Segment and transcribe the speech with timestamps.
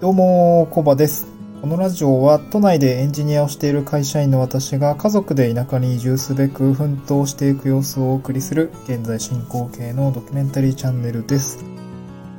[0.00, 1.28] どうも、コバです。
[1.62, 11.64] このラジオは都内でエンジニアをしている会社員の私が家族で田舎に移住すべく奮闘していく様子をお送りする現在進行形のドキュメンタリーチャンネルです。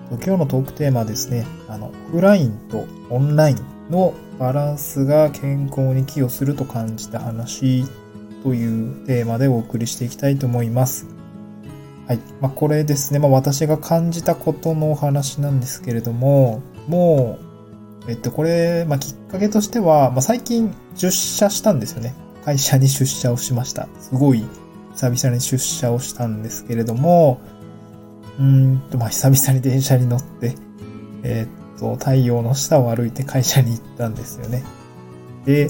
[0.10, 3.58] 今日のトークテーマはですね、あの、オフラインとオンライン
[3.90, 7.86] のバランスが健康に寄与すると感じた話
[8.44, 11.08] というテーマでお送りしていきたいと思います。
[12.06, 12.20] はい。
[12.42, 13.20] まあ、これですね。
[13.20, 17.45] まあ、私が感じたことのお話なんですけれども、もう、
[18.08, 22.14] えっと、これ、まあ、きっかけとしては、まあ、最近出社したんですよね。
[22.44, 23.88] 会社に出社をしました。
[24.00, 24.46] すごい
[24.94, 27.42] 久々に出社をしたんですけれども、
[28.40, 30.56] うんと、まあ、久々に電車に乗って、
[31.24, 34.64] えっと、太陽の下を歩いて会社に行ったんですよね。
[35.46, 35.70] で、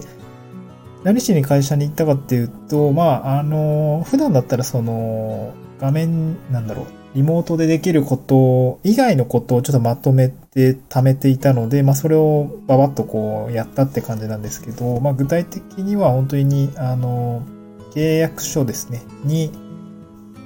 [1.03, 6.85] 何しに会社に行ったかっていうと、まあ、あの、普段だったらその、画面、なんだろう、
[7.15, 17.41] リモートでできること以外のことをちょっとまとめて貯めていたので、まあそれをババッとこうやったって感じなんですけど、まあ具体的には本当に、あの、
[17.93, 19.49] 契約書ですね、に、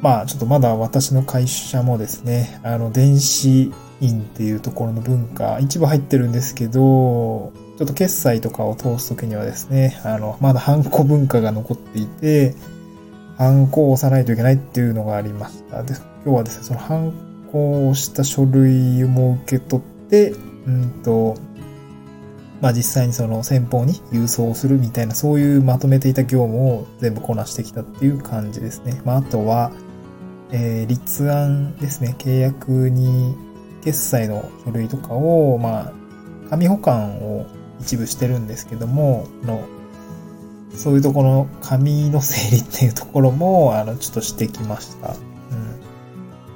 [0.02, 12.54] まあちょっとまだ私の会社もですね、あの、電子印っていうところの文化、一部入ってるんですけど、ちょっと決済とかを通すときにはですね、あの、まだハンコ文化が残っていて、
[13.40, 15.82] ハンコを押さないといけないっていうのがありました。
[15.82, 17.14] で、今日はですね、そのハン
[17.52, 20.32] コをした書類も受け取って、
[20.66, 21.36] うんと、
[22.62, 29.02] まあ実際にその先方に郵送するみたいな、そういうまとめていた業務を全部こなしてきたっていう感じですね。
[29.06, 29.72] まああとは、
[30.52, 33.36] えー、立案ですね、契約に
[33.84, 35.94] 決済の書類とかを、まあ、
[36.50, 37.46] 紙保管を
[37.80, 39.62] 一部してるんですけども、の
[40.76, 45.16] そういうところの紙の整理っていうところも、あの、ちょっとしてきました。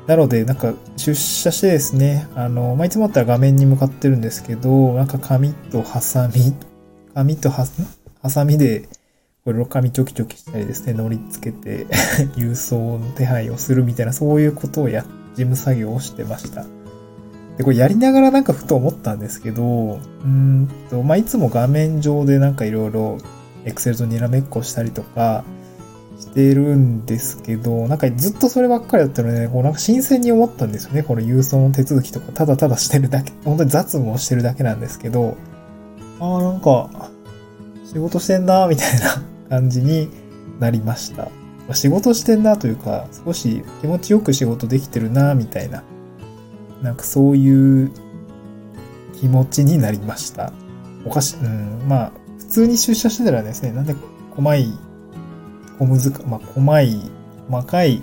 [0.08, 6.54] なので、なんか、出社してですね、あの、まあ、いつもだったら画面に向かってるんですけど、なんか紙とハサミ、
[7.14, 7.66] 紙とハ
[8.30, 8.90] サミで、
[9.46, 11.86] これ紙チョキチョキしたりですね、乗り付けて、
[12.36, 15.06] 郵送の手配をするみたいな、そういうことをや、
[15.36, 16.66] 事務作業をしてました。
[17.58, 23.18] で、これやりながらなんかふと思ったんですけど、うんと、まあ、いつも画面上でなんかいろいろ
[23.66, 25.44] エクセルとにらめっこしたりとか
[26.24, 31.04] してるんですけど、なんかずっとそればっかりだったので、ね、こうなんか新鮮に思ったんですよね。
[31.04, 35.38] この郵送の手続きとか、ただただしてるだけ、本当に雑務をしてるだけなんですけど、
[36.20, 36.90] ああ、なんか、
[37.86, 40.10] 仕事してんな、みたいな感じに
[40.60, 41.30] なりました。
[41.74, 45.84] 仕事してんなというか、少し気持ちよく仕事できてるな、みたいな。
[46.82, 47.92] なんかそういう
[49.20, 50.52] 気持ちになりました。
[51.06, 53.96] おかし、うん、まあ、普通に出社してたらですね、なんで、
[54.32, 54.74] 細い、
[55.86, 57.12] 小難、まあ、細い、
[57.50, 58.02] 細かい、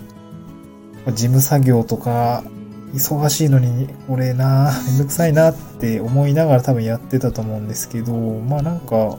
[1.07, 2.43] 事務作業とか、
[2.93, 9.17] 忙しいのに、これな、めんどくさいなって思いながら多分やってたと思うんですけど、まあなんか、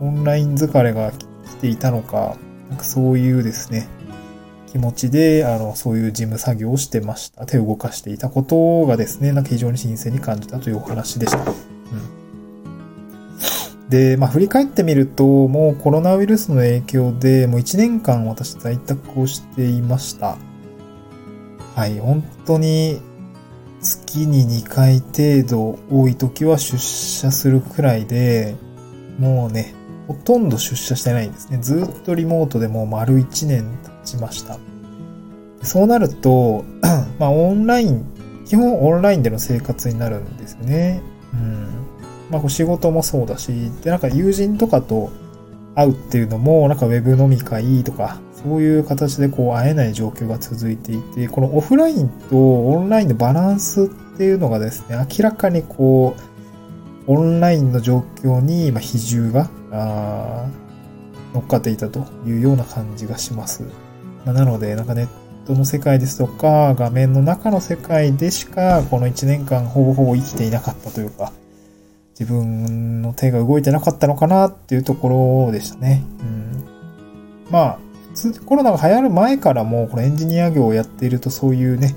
[0.00, 2.36] オンライン疲れが来ていたのか、
[2.70, 3.88] なんかそういうですね、
[4.72, 7.44] 気持ちで、あの、そういう事務作業をしてました。
[7.44, 11.38] 手を動かしていたことがですね、なんか非常に新鮮に感じたというお話でした。
[13.90, 20.38] で、まあ、振り返ってみると、もうコロナウイルスの影響で、もう1年間私在宅をしていました。
[21.74, 23.00] はい、本当に
[23.80, 28.54] 月に2回程度多い時は出社するくらいで、
[29.18, 29.74] もうね、
[30.06, 31.58] ほとんど出社してないんですね。
[31.60, 33.64] ずっとリモートでもう丸1年
[34.04, 34.58] 経ちました。
[35.62, 36.64] そうなると、
[37.18, 38.04] まあオンライン、
[38.46, 41.02] 基本オンラインでの生活になるんですよね。
[41.34, 41.79] うん。
[42.30, 45.10] まあ仕事もそうだし、で、なんか友人とかと
[45.74, 53.86] 会うっていうのも、なんかウェブ飲み会とか、そういう形でこう会えない状況が続いていて、このオフラインとオンラインのバランスっ
[54.16, 56.14] ていうのがですね、明らかにこ
[57.06, 59.50] う、オンラインの状況にま比重が
[61.34, 63.64] 乗っかっていたというような感じがします。
[64.24, 65.08] まなので、なんかネッ
[65.46, 71.32] トの世界ですとか、画面の中の世界でしか、この1年間ほぼほぼ生きていなかったというか、
[72.20, 76.04] 自分の手が動いてなかったのかなっていうところでしたね。
[76.20, 76.64] うん、
[77.50, 77.78] まあ、
[78.14, 81.96] 普通、コロナが流行る前からも、このエンジニア業をやっているとそういうね、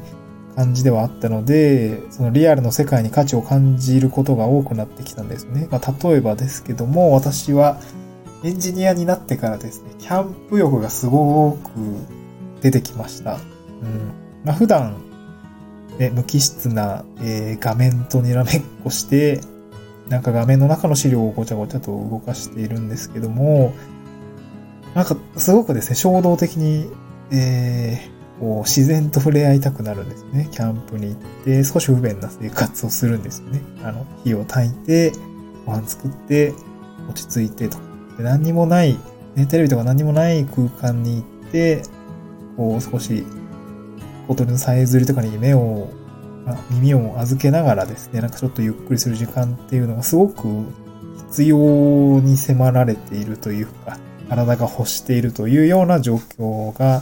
[0.55, 5.67] 感じではあったので、そのリアルの世界に価値を感じることが多くなってきたんですね。
[5.69, 7.81] まあ、例えばですけども、私は
[8.45, 11.69] エンジニアになってからですね、キャンプ欲がすごく
[12.61, 13.33] 出てきました。
[13.33, 13.39] うん。
[14.45, 14.95] まあ、普段、
[15.99, 19.41] ね、無機質な、えー、画面とにらめっこして、
[20.09, 23.73] なんか画面の中の資料をごちゃごちゃと動かしているんですけども、
[24.93, 26.89] なんかすごくですね、衝動的に、
[27.31, 30.49] えー、こう、自然と触れ合いたくなるんですね。
[30.51, 31.15] キャンプに行っ
[31.45, 33.61] て、少し不便な生活をするんですよね。
[33.83, 35.13] あの、火を焚いて、
[35.65, 36.53] ご飯作って、
[37.09, 37.77] 落ち着いてと。
[38.17, 38.97] で何にもない、
[39.35, 41.83] ね、テレビとか何にもない空間に行って、
[42.55, 43.25] こう、少し、
[44.27, 45.89] 小鳥のさえずりとかに目を、
[46.71, 50.65] 耳を預けながらですね、なんかちょっとゆっくりする時間っていうのがすごく
[51.29, 51.57] 必要
[52.19, 53.97] に迫られているというか、
[54.29, 57.01] 体が欲しているというような状況が、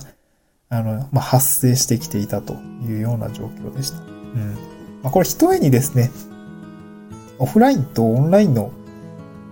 [0.70, 2.54] あの、まあ、発生してきていたと
[2.86, 4.00] いうような状況でした。
[4.00, 4.54] うん。
[5.04, 6.12] まあ、これ一重にですね、
[7.40, 8.72] オフラインとオンラインの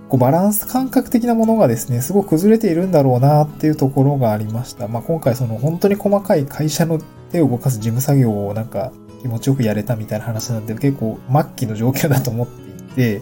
[0.10, 4.88] こうバランス感覚的なものがですね、すごく崩れているんだろうなっていうところがありました。
[4.88, 7.00] まあ、今回その本当に細かい会社の
[7.32, 13.22] 手を動かす事務作業をなんか気持ちよくやれたみたいな話なんで結構末期の状況だと思っていて、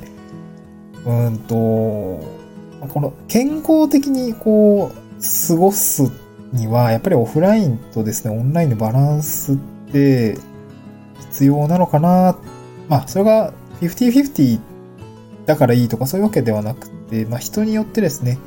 [1.05, 2.21] うんと、こ
[3.01, 6.11] の健康的にこう過ごす
[6.53, 9.57] にはやっぱりオフラインとですね、オンラインのバランスっ
[9.91, 10.37] て
[11.31, 12.37] 必要なのかな。
[12.87, 14.59] まあ、それが50-50
[15.45, 18.37] だからいいとかそういうわけではなくて、まあ人によってですね、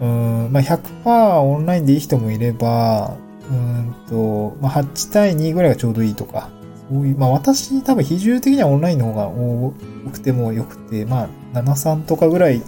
[0.00, 3.16] うん、まあ100%オンラインでいい人もいれば、
[3.50, 6.50] うんと、まあ8対2ぐらいがちょうどいいとか、
[6.90, 7.12] そうい。
[7.12, 9.74] う、まあ私多分比重的にはオンラインの方が多
[10.12, 11.28] くてもよくて、まあ
[11.58, 12.62] 7、3とかぐらい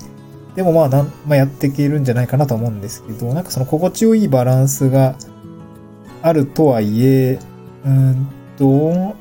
[0.55, 5.17] でもまあなん、まあやっていけるんじゃないかなと思うんですけど、なんかその心地よいバランスが
[6.23, 7.39] あるとはいえ、
[7.85, 8.27] うん
[8.57, 8.67] と、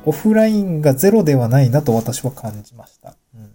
[0.05, 3.15] オフラインがゼロではないなと私は感じました。
[3.35, 3.51] うん。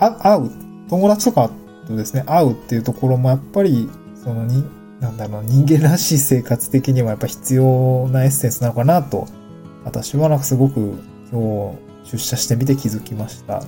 [0.00, 0.50] あ会う、
[0.88, 1.50] 友達とか
[1.86, 3.88] とですね、会うっていうところもやっぱり、
[4.22, 4.64] そのに、
[5.00, 9.26] なんだろう、人間らしい生活的にはやっぱ必要なエッセンスなのかなと、
[9.84, 10.98] 私はなんかすごく
[11.30, 13.62] 今日出社してみて気づきました。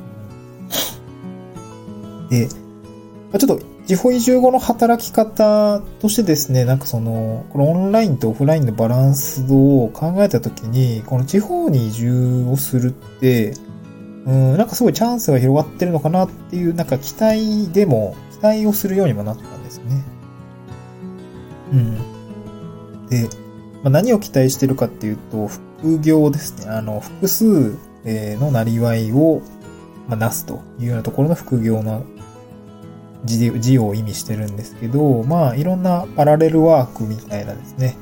[2.30, 13.54] で、ちょっと地方移住後の働き方としてですね、なんかその、このオンラインとオフラインのバランスを考えたときに、この地方に移住をするって、
[14.26, 20.02] うん、なんかすごいチャンスが広がってるのかなっていう、なんか期待でも、期待をするようにもなったんですね。
[21.72, 21.94] うん。
[23.08, 23.28] で、
[23.84, 26.70] まあ、何を期待してるかっていうと、副業ですね。
[26.70, 29.42] あの、複数のなりわいを、
[30.08, 32.04] まあ、なすというようなところの副業の
[33.24, 37.96] 字を意味してるんですけど、まあ、いろんなパラレルワークみたいなですね、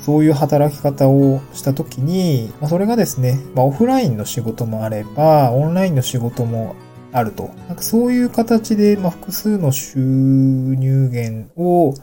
[0.00, 6.76] そういう働き方をしたときに、まあ、それがですね、まあ、オフラインの仕事もあれば、オンラインの仕事も
[7.12, 7.50] あると。
[7.68, 11.94] なんかそういう形で、まあ、複数の収入源を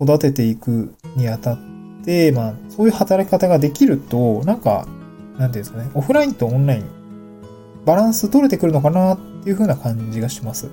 [0.00, 1.77] 育てていくにあたって
[2.08, 4.88] て、まあ、そういう働き方ができると、なんか、
[5.36, 6.84] なんていうんですかね、オフラインとオンライン、
[7.84, 10.70] バランス取れてくるのかなっていう風な感じがします。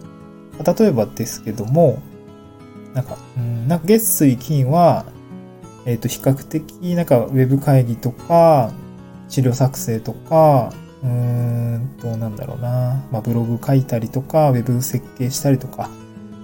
[0.79, 2.01] 例えばですけども、
[2.93, 5.05] なんか、うん、なんか月水金は、
[5.85, 8.71] えっ、ー、と、比較的、なんか、ウェブ会議とか、
[9.27, 10.71] 資料作成とか、
[11.03, 15.89] うーんと、なんだろうな、まあ、ブログ書いたりとか、ウェブ設計したりとか、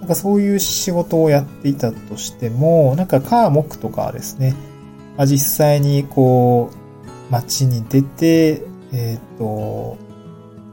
[0.01, 4.53] なんかそういう仕事をやっていたとしても、なんか、カーモクとかですね、
[5.17, 9.97] まあ、実際にこう、街に出て、えっ、ー、と、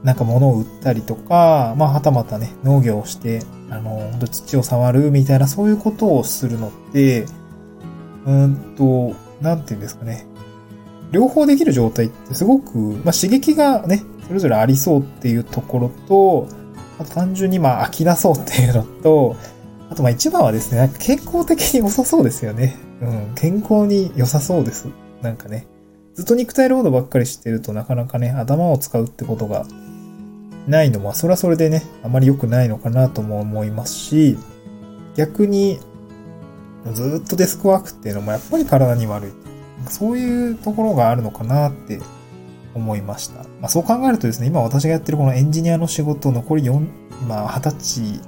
[0.03, 7.25] なんか物を売ったりとか、まあ、はたまたね、農業をして、あの、土を触るみたいな、そういうことをするのって、
[8.25, 10.25] うんと、なんていうんですかね。
[11.11, 16.47] 両方できる状態ってすごく、まあ、刺激がね、それぞれありそうっていうところと、
[16.99, 19.35] あと単純にまあ飽きなそうっていうのと、
[19.89, 22.77] あとまあ一番はですね、なんか健康的に良さそうですよね。
[23.01, 24.87] うん、健康に良さそうです。
[25.21, 25.67] なんかね、
[26.13, 29.65] ずっと肉体労働ばっかりしてるとなかなかね、頭を使うってことが
[30.67, 34.37] ないのも、それはそれでね、あまり良くないのかなとも思いますし、
[35.15, 35.79] 逆に、
[36.93, 39.31] ずっとデスクワークっていうのもやっぱり体に悪い。
[39.89, 41.99] そういうところがあるのかなって
[42.75, 43.43] 思いました。
[43.43, 46.87] まあ、そう考えるとですね、今私がやってるこのエンジニアの仕事、残り4、
[47.27, 48.21] まあ、20歳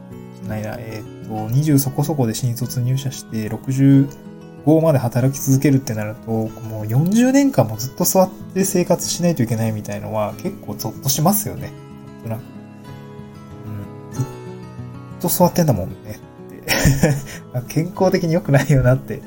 [0.48, 6.49] ないな、えっ、ー、と、20そこそこで新卒入社して、65まで働き続けるってなると、もう
[6.85, 11.71] 40年間もずっと座って生活しないといけないみたいのは結構ゾッとしますよね。
[12.19, 12.41] なんとなく。
[13.65, 14.13] うん。
[14.13, 14.23] ずっ
[15.21, 16.19] と座ってんだもんね。
[17.67, 19.21] 健康的に良くないよなって、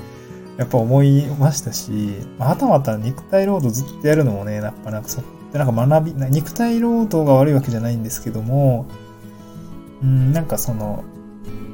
[0.56, 8.86] やっぱ思いましたし、またまた肉体労働ずっとやるのもね、やっぱなんかそってなんか学び、肉体労働が悪いわけじゃないんですけども、
[10.02, 11.04] うん、なんかその、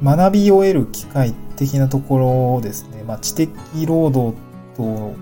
[0.03, 3.49] 学びを得る機会的なところをですね、まあ知的
[3.85, 4.35] 労働
[4.75, 5.13] と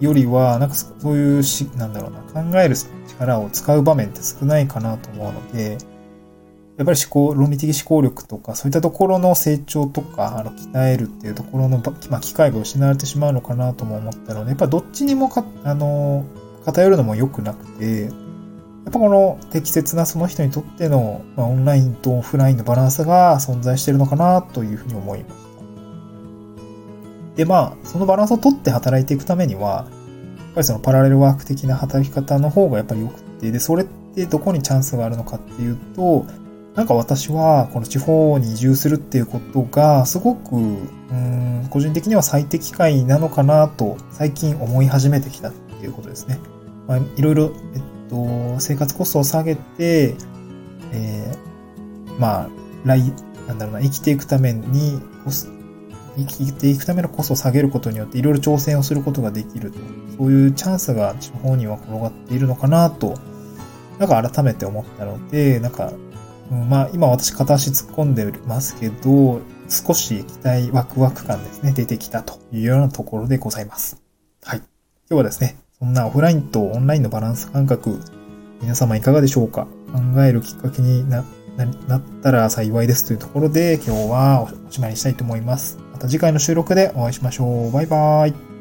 [0.00, 2.76] よりは、なんかそういうし、なんだろうな、考える
[3.08, 5.78] 力を使う場面って少ないかなと思うので、
[6.76, 16.24] やっぱり思考、論理的思考力とか、そういったところの成長とか、あの、鍛えるっていうところの、まあ、機会が失われてしまうのかなとも思ったので、やっぱどっちにもか、あの、
[16.64, 18.10] 偏るのも良くなくて、
[18.84, 25.44] やっぱこの適切なその人にとっての、まあ、オンラインとオフラインのバランスが存在しているのかなというふうに思いました。
[27.36, 36.26] で、まあ、そのバランスをとって働いていくためには、やっぱりそのパラレルワーク的な働き方の方がやっぱり良くて、で、それってどこにチャンスがあるのかっていうと、
[36.74, 46.40] なんか私は、この地方に移住するっていうことが、すごく、うん、個人的には最適解なのかなと、最近思い始めてきたっていうことですね。
[46.88, 50.16] まあ、いろいろ、えっと、生活コストを下げて、
[50.92, 52.48] えー、まあ、
[52.84, 53.12] 来、
[53.48, 55.00] なんだろうな、生きていくために、
[56.16, 59.78] 生きていくためのコストを下げることによって、いろいろ挑戦をすることができると。
[60.18, 63.14] そういうチャンスが地方には転がっているのかなと、
[63.98, 65.92] なんか改めて思ったので、なんか
[66.50, 74.02] うん、まあ、今私片足突っ込んでますけど、少し期待ワクワク感ですね、出てきたというようなところでございます。
[74.42, 74.58] はい。
[74.58, 74.66] 今
[75.08, 78.00] 日はですね、こんなオフラインとオンラインのバランス感覚、
[78.62, 79.68] 皆様いかがでしょうか？
[79.92, 81.26] 考えるきっかけにな
[81.58, 85.78] なったら幸いですというところで今日はおしまいにしたいと思います。
[85.92, 87.70] また次回の収録でお会いしましょう。
[87.70, 88.53] バイバーイ。